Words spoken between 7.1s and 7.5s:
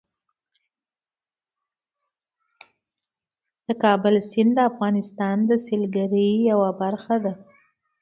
ده.